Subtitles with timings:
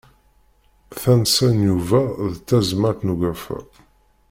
[1.01, 2.01] Tansa n Yuba
[2.33, 3.57] d Tazmalt n ugafa.